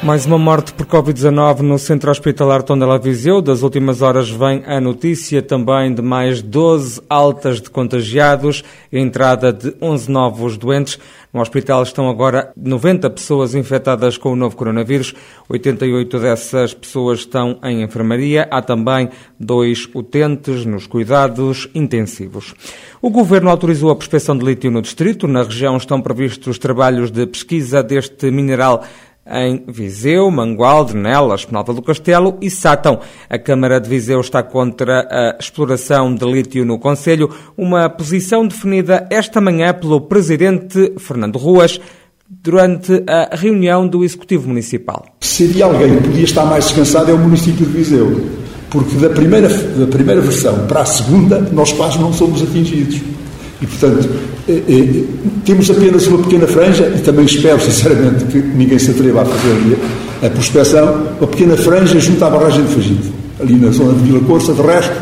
[0.00, 3.42] Mais uma morte por Covid-19 no Centro Hospitalar Tondela Viseu.
[3.42, 9.52] Das últimas horas vem a notícia também de mais 12 altas de contagiados e entrada
[9.52, 11.00] de 11 novos doentes.
[11.32, 15.14] No hospital estão agora 90 pessoas infectadas com o novo coronavírus.
[15.48, 18.48] 88 dessas pessoas estão em enfermaria.
[18.50, 22.54] Há também dois utentes nos cuidados intensivos.
[23.02, 25.26] O governo autorizou a prospecção de lítio no distrito.
[25.26, 28.84] Na região estão previstos trabalhos de pesquisa deste mineral
[29.30, 33.00] em Viseu, Mangualde, Nelas, Penalva do Castelo e Sátão.
[33.28, 39.06] A Câmara de Viseu está contra a exploração de lítio no Conselho, uma posição definida
[39.10, 41.80] esta manhã pelo Presidente Fernando Ruas
[42.28, 45.06] durante a reunião do Executivo Municipal.
[45.20, 48.28] Se havia alguém que podia estar mais descansado é o município de Viseu,
[48.70, 53.00] porque da primeira, da primeira versão para a segunda nós quase não somos atingidos.
[53.60, 54.08] E, portanto,
[54.48, 55.04] eh, eh,
[55.44, 59.78] temos apenas uma pequena franja, e também espero, sinceramente, que ninguém se atreva a fazer
[60.22, 64.20] a prospecção, uma pequena franja junto à barragem de Fagite, ali na zona de Vila
[64.20, 64.52] Corça.
[64.52, 64.92] De resto,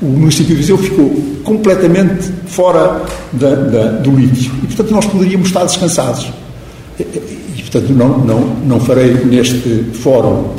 [0.00, 1.10] o município de Viseu ficou
[1.44, 4.50] completamente fora da, da, do lítio.
[4.62, 6.32] E, portanto, nós poderíamos estar descansados.
[6.98, 10.54] E, e, portanto, não, não, não farei neste fórum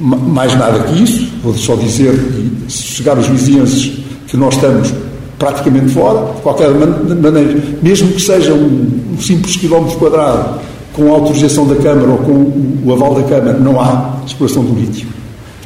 [0.00, 1.28] mais nada que isso.
[1.42, 3.92] Vou só dizer, e chegar os vizinhos
[4.26, 4.92] que nós estamos
[5.38, 10.60] praticamente fora, de qualquer maneira, mesmo que seja um, um simples quilómetro quadrado,
[10.94, 14.64] com a autorização da Câmara ou com o, o aval da Câmara, não há exploração
[14.64, 15.08] do lítio.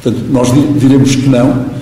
[0.01, 1.81] Portanto, nós diremos que não.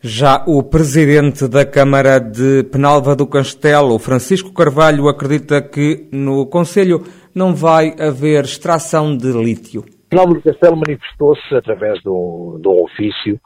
[0.00, 7.02] Já o presidente da Câmara de Penalva do Castelo, Francisco Carvalho, acredita que no Conselho
[7.34, 9.84] não vai haver extração de lítio.
[10.10, 13.40] Penalva do Castelo manifestou-se através de um, de um ofício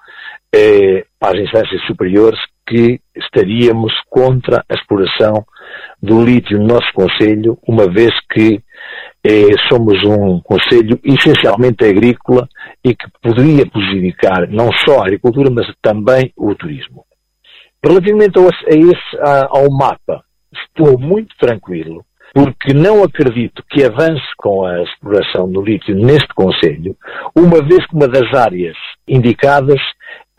[0.52, 2.38] eh, para as instâncias superiores
[2.68, 5.44] que estaríamos contra a exploração
[6.02, 8.62] do lítio no nosso Conselho, uma vez que
[9.24, 12.48] eh, somos um Conselho essencialmente agrícola
[12.84, 17.04] e que poderia prejudicar não só a agricultura, mas também o turismo.
[17.84, 19.18] Relativamente a esse,
[19.50, 25.94] ao mapa, estou muito tranquilo, porque não acredito que avance com a exploração do lítio
[25.94, 26.96] neste Conselho,
[27.34, 28.76] uma vez que uma das áreas
[29.06, 29.80] indicadas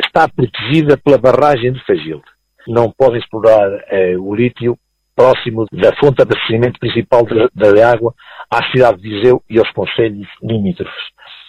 [0.04, 2.24] está protegida pela barragem de Fagilde.
[2.68, 4.78] Não podem explorar eh, o lítio
[5.16, 8.14] próximo da fonte de abastecimento principal da água
[8.50, 11.04] à cidade de Viseu e aos conselhos limítrofes.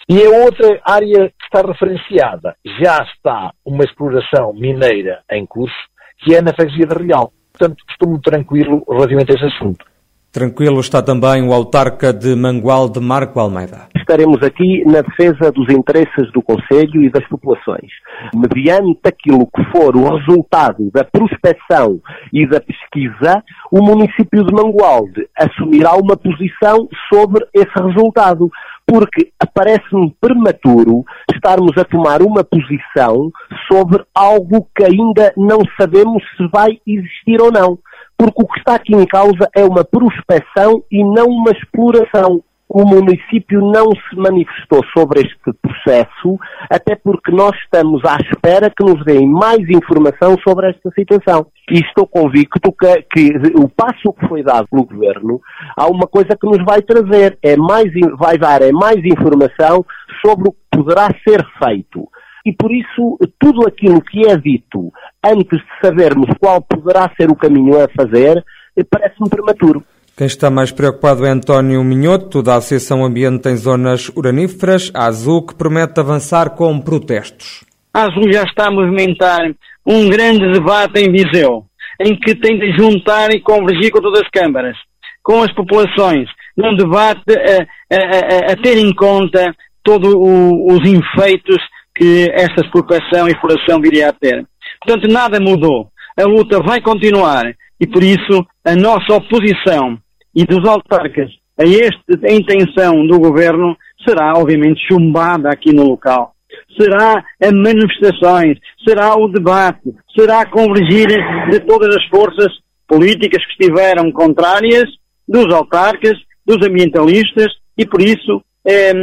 [0.09, 5.75] E a outra área que está referenciada, já está uma exploração mineira em curso,
[6.19, 7.31] que é na freguesia de Real.
[7.53, 9.85] Portanto, estou muito tranquilo relativamente a esse assunto.
[10.31, 13.89] Tranquilo está também o autarca de Mangual de Marco Almeida.
[13.93, 17.91] Estaremos aqui na defesa dos interesses do Conselho e das populações.
[18.33, 21.99] Mediante aquilo que for o resultado da prospecção
[22.31, 28.49] e da pesquisa, o município de Mangualde assumirá uma posição sobre esse resultado
[28.87, 31.03] porque parece-me prematuro
[31.33, 33.29] estarmos a tomar uma posição
[33.69, 37.77] sobre algo que ainda não sabemos se vai existir ou não
[38.21, 42.43] porque o que está aqui em causa é uma prospeção e não uma exploração.
[42.69, 46.37] O município não se manifestou sobre este processo,
[46.69, 51.47] até porque nós estamos à espera que nos deem mais informação sobre esta situação.
[51.69, 55.41] E estou convicto que, que o passo que foi dado pelo Governo,
[55.75, 59.83] há uma coisa que nos vai trazer, é mais, vai dar é mais informação
[60.23, 62.07] sobre o que poderá ser feito.
[62.45, 64.91] E por isso, tudo aquilo que é dito
[65.23, 68.43] antes de sabermos qual poderá ser o caminho a fazer,
[68.89, 69.83] parece-me prematuro.
[70.17, 75.45] Quem está mais preocupado é António Minhoto, da Associação Ambiente em Zonas Uraníferas, a Azul,
[75.45, 77.63] que promete avançar com protestos.
[77.93, 79.41] A Azul já está a movimentar
[79.85, 81.65] um grande debate em Viseu,
[81.99, 84.77] em que tem de juntar e convergir com todas as câmaras,
[85.23, 91.57] com as populações, num debate a, a, a, a ter em conta todos os efeitos
[91.95, 94.45] que esta expropriação e exploração viria a ter.
[94.83, 95.89] Portanto, nada mudou.
[96.17, 99.97] A luta vai continuar e, por isso, a nossa oposição
[100.35, 101.29] e dos autarcas
[101.59, 103.77] a esta intenção do governo
[104.07, 106.33] será, obviamente, chumbada aqui no local.
[106.79, 108.57] Será a manifestações,
[108.87, 111.07] será o debate, será a convergir
[111.51, 112.51] de todas as forças
[112.87, 114.85] políticas que estiveram contrárias,
[115.27, 118.93] dos autarcas, dos ambientalistas, e por isso é,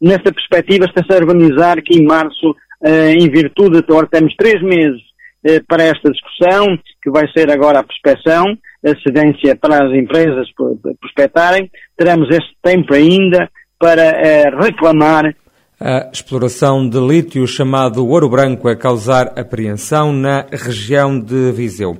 [0.00, 2.54] nessa perspectiva está-se a organizar que em março,
[2.84, 5.00] eh, em virtude de agora temos três meses
[5.44, 8.44] eh, para esta discussão, que vai ser agora a prospecção,
[8.84, 10.48] a cedência para as empresas
[11.00, 15.34] prospectarem, teremos este tempo ainda para reclamar
[15.78, 21.98] a exploração de lítio chamado ouro branco a causar apreensão na região de Viseu.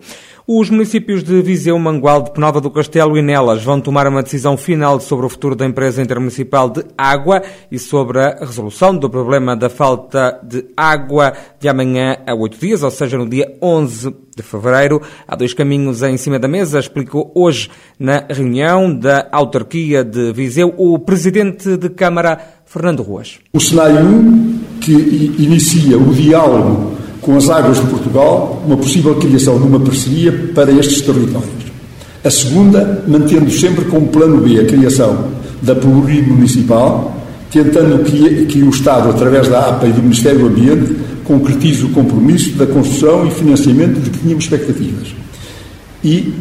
[0.49, 4.57] Os municípios de Viseu, Mangual, de Penalva do Castelo e Nelas vão tomar uma decisão
[4.57, 9.57] final sobre o futuro da empresa intermunicipal de água e sobre a resolução do problema
[9.57, 14.43] da falta de água de amanhã a oito dias, ou seja, no dia 11 de
[14.45, 15.03] fevereiro.
[15.27, 20.73] Há dois caminhos em cima da mesa, explicou hoje na reunião da autarquia de Viseu
[20.77, 23.41] o presidente de Câmara, Fernando Ruas.
[23.53, 26.96] O cenário 1, que inicia o diálogo
[27.27, 31.67] com as águas de Portugal, uma possível criação de uma parceria para estes territórios.
[32.25, 35.27] A segunda, mantendo sempre como plano B a criação
[35.61, 37.21] da Pelouria Municipal,
[37.51, 41.89] tentando que, que o Estado, através da APA e do Ministério do Ambiente, concretize o
[41.89, 45.09] compromisso da construção e financiamento de que tínhamos expectativas.
[46.05, 46.33] E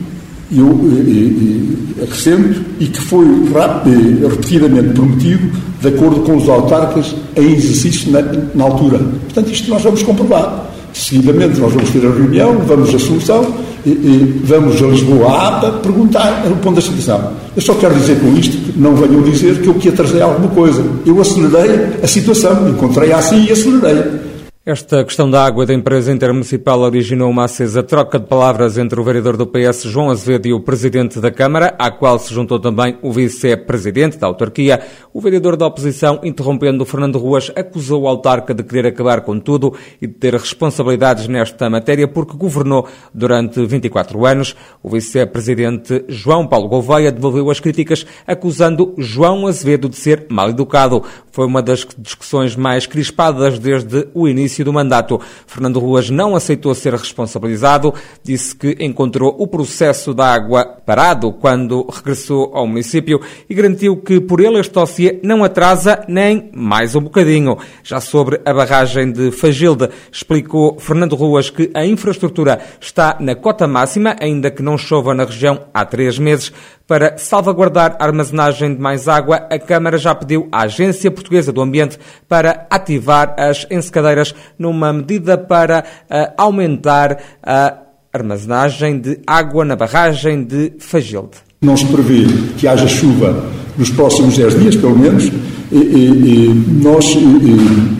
[0.55, 5.51] eu eh, eh, acrescento, e que foi eh, repetidamente prometido
[5.81, 8.21] de acordo com os autarcas em exercício na,
[8.53, 8.99] na altura.
[8.99, 10.74] Portanto, isto nós vamos comprovar.
[10.95, 13.53] Seguidamente, nós vamos ter a reunião, vamos a solução,
[13.85, 17.33] e, e vamos a Lisboa, à APA, perguntar ponto da situação.
[17.55, 20.47] Eu só quero dizer com isto, que não venham dizer que eu que atrasei alguma
[20.49, 20.83] coisa.
[21.05, 24.24] Eu acelerei a situação, encontrei-a assim e acelerei.
[24.67, 29.03] Esta questão da água da empresa intermunicipal originou uma acesa troca de palavras entre o
[29.03, 32.97] vereador do PS, João Azevedo, e o presidente da Câmara, à qual se juntou também
[33.03, 34.81] o vice-presidente da autarquia.
[35.13, 39.71] O vereador da oposição, interrompendo Fernando Ruas, acusou o autarca de querer acabar com tudo
[40.01, 44.55] e de ter responsabilidades nesta matéria porque governou durante 24 anos.
[44.81, 51.03] O vice-presidente João Paulo Gouveia devolveu as críticas, acusando João Azevedo de ser mal educado.
[51.35, 55.19] Foi uma das discussões mais crispadas desde o início do mandato.
[55.45, 57.93] Fernando Ruas não aceitou ser responsabilizado,
[58.23, 64.21] disse que encontrou o processo da água parado quando regressou ao município e garantiu que
[64.21, 67.57] por ele este dossiê não atrasa nem mais um bocadinho.
[67.83, 73.67] Já sobre a barragem de Fagilde, explicou Fernando Ruas que a infraestrutura está na cota
[73.67, 76.53] máxima, ainda que não chova na região há três meses.
[76.87, 81.59] Para salvaguardar a armazenagem de mais água, a Câmara já pediu à Agência Portuguesa do
[81.59, 81.97] Ambiente
[82.29, 87.77] para ativar as ensecadeiras numa medida para uh, aumentar a
[88.13, 91.37] armazenagem de água na barragem de Fagilde.
[91.59, 93.43] Não se prevê que haja chuva
[93.75, 95.23] nos próximos 10 dias, pelo menos.
[95.71, 96.53] E, e, e
[96.83, 97.97] nós e,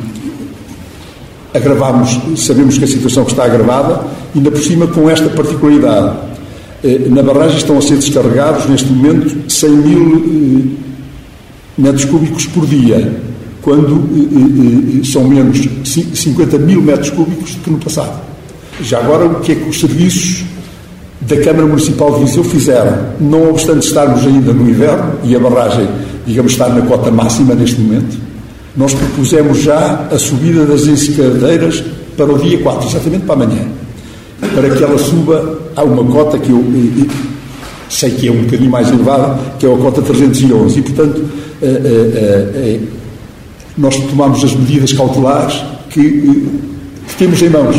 [1.57, 4.05] agravamos, sabemos que a situação está agravada,
[4.35, 6.34] ainda por cima com esta particularidade
[7.09, 13.11] na barragem estão a ser descarregados, neste momento, 100 mil eh, metros cúbicos por dia,
[13.61, 18.21] quando eh, são menos 50 mil metros cúbicos do que no passado.
[18.81, 20.43] Já agora, o que é que os serviços
[21.21, 23.13] da Câmara Municipal de Viseu fizeram?
[23.19, 25.87] Não obstante estarmos ainda no inverno e a barragem,
[26.27, 28.17] digamos, estar na cota máxima neste momento,
[28.77, 31.83] nós propusemos já a subida das ensecadeiras
[32.15, 33.65] para o dia 4, exatamente para amanhã,
[34.53, 36.63] para que ela suba há uma cota que eu,
[37.89, 40.79] sei que é um bocadinho mais elevada, que é a cota 311.
[40.79, 41.29] E, portanto,
[41.61, 42.79] eh, eh, eh,
[43.77, 46.01] nós tomamos as medidas cautelares que,
[47.07, 47.75] que temos em mãos.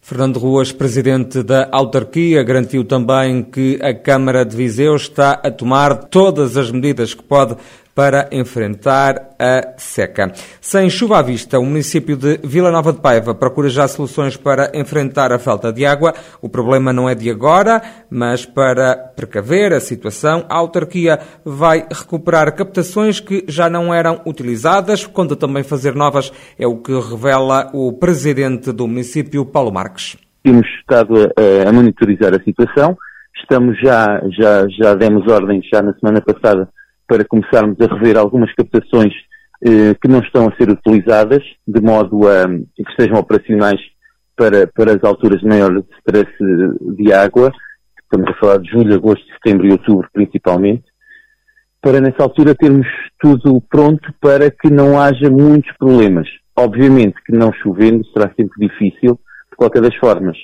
[0.00, 5.94] Fernando Ruas, presidente da autarquia, garantiu também que a Câmara de Viseu está a tomar
[6.04, 7.56] todas as medidas que pode
[7.96, 10.30] para enfrentar a seca.
[10.60, 14.70] Sem chuva à vista, o município de Vila Nova de Paiva procura já soluções para
[14.74, 16.12] enfrentar a falta de água.
[16.42, 22.54] O problema não é de agora, mas para precaver a situação, a autarquia vai recuperar
[22.54, 27.94] captações que já não eram utilizadas, conta também fazer novas, é o que revela o
[27.94, 30.18] presidente do município, Paulo Marques.
[30.42, 32.94] Temos estado a, a monitorizar a situação,
[33.40, 36.68] estamos já, já, já demos ordens já na semana passada
[37.06, 39.12] para começarmos a rever algumas captações
[39.64, 43.80] eh, que não estão a ser utilizadas, de modo a que estejam operacionais
[44.36, 46.30] para, para as alturas de maior stress
[46.96, 47.50] de água,
[48.02, 50.84] estamos a falar de julho, agosto, setembro e outubro principalmente,
[51.80, 52.86] para nessa altura termos
[53.18, 56.28] tudo pronto para que não haja muitos problemas.
[56.56, 59.20] Obviamente que não chovendo será sempre difícil,
[59.50, 60.36] de qualquer das formas.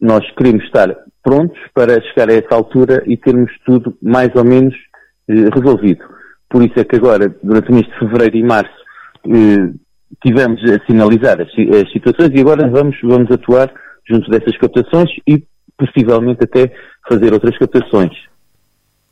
[0.00, 4.74] Nós queremos estar prontos para chegar a essa altura e termos tudo mais ou menos
[5.28, 6.04] resolvido.
[6.48, 8.74] Por isso é que agora, durante o mês de fevereiro e março,
[9.26, 9.72] eh,
[10.22, 13.72] tivemos a sinalizar as, as, situações e agora vamos, vamos atuar
[14.08, 15.42] junto dessas captações e
[15.78, 16.72] possivelmente até
[17.08, 18.12] fazer outras captações.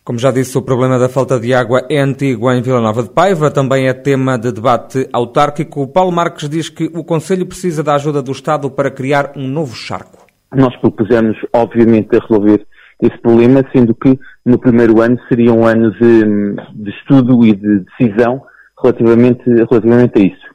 [0.04, 3.10] Como já disse, o problema da falta de água é antigo em Vila Nova de
[3.10, 5.86] Paiva, também é tema de debate autárquico.
[5.88, 9.74] Paulo Marques diz que o Conselho precisa da ajuda do Estado para criar um novo
[9.74, 10.26] charco.
[10.54, 12.66] Nós propusemos, obviamente, a resolver
[13.02, 17.84] esse problema, sendo que no primeiro ano seria um ano de, de estudo e de
[17.98, 18.42] decisão
[18.82, 20.50] relativamente, relativamente a isso.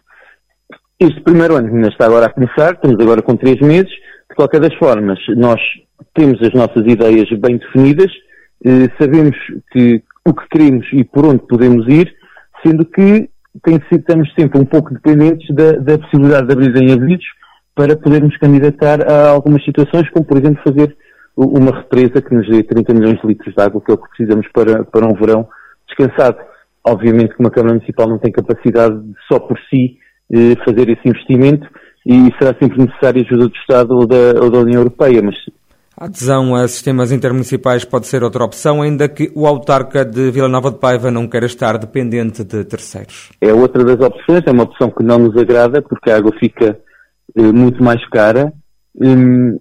[0.99, 4.61] Este primeiro ano ainda está agora a começar, estamos agora com três meses, de qualquer
[4.61, 5.59] das formas, nós
[6.13, 8.11] temos as nossas ideias bem definidas,
[8.63, 9.35] eh, sabemos
[9.71, 12.13] que, o que queremos e por onde podemos ir,
[12.63, 13.29] sendo que
[13.63, 17.25] tem, estamos sempre um pouco dependentes da, da possibilidade de abrirem abridos
[17.75, 20.95] para podermos candidatar a algumas situações, como por exemplo fazer
[21.35, 24.09] uma represa que nos dê 30 milhões de litros de água, que é o que
[24.09, 25.47] precisamos para, para um verão
[25.87, 26.37] descansado.
[26.83, 29.97] Obviamente que uma Câmara Municipal não tem capacidade de, só por si
[30.31, 31.67] eh, fazer esse investimento
[32.05, 35.35] e será sempre necessária ajuda do Estado ou da, ou da União Europeia, mas
[35.97, 40.49] a adesão a sistemas intermunicipais pode ser outra opção, ainda que o autarca de Vila
[40.49, 43.31] Nova de Paiva não queira estar dependente de terceiros.
[43.39, 46.77] É outra das opções, é uma opção que não nos agrada, porque a água fica
[47.33, 48.51] eh, muito mais cara.
[49.01, 49.57] Hum,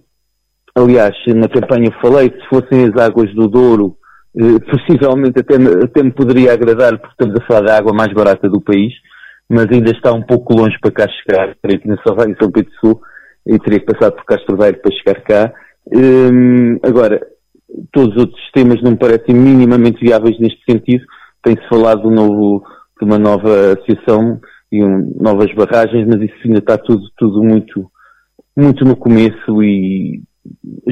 [0.75, 3.97] aliás, na campanha falei que se fossem as águas do Douro,
[4.37, 8.49] eh, possivelmente até, até me poderia agradar, porque estamos a falar da água mais barata
[8.49, 8.93] do país,
[9.49, 11.55] mas ainda está um pouco longe para cá chegar.
[11.61, 13.01] Teria que ir na São Pedro do Sul
[13.47, 15.53] e teria que passar por Castro Velho para chegar cá
[15.93, 17.21] Hum, agora,
[17.91, 21.05] todos os outros sistemas não me parecem minimamente viáveis neste sentido.
[21.43, 22.63] Tem-se falado de, novo,
[22.99, 24.39] de, uma nova associação
[24.71, 27.89] e um, novas barragens, mas isso ainda está tudo, tudo muito,
[28.57, 30.21] muito no começo e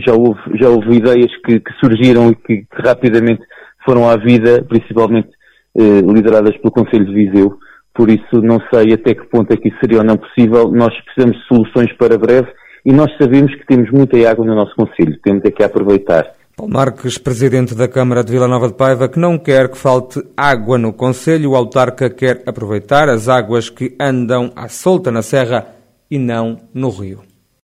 [0.05, 3.41] já houve, já houve ideias que, que surgiram e que, que, rapidamente
[3.85, 5.29] foram à vida, principalmente
[5.77, 7.57] eh, lideradas pelo Conselho de Viseu.
[7.93, 10.71] Por isso não sei até que ponto é que isso seria ou não possível.
[10.71, 12.47] Nós precisamos de soluções para breve
[12.85, 16.25] e nós sabemos que temos muita água no nosso Conselho, temos é que aproveitar.
[16.55, 20.21] Paulo Marques, presidente da Câmara de Vila Nova de Paiva, que não quer que falte
[20.37, 25.65] água no Conselho, o autarca quer aproveitar as águas que andam à solta na serra
[26.11, 27.32] e não no rio.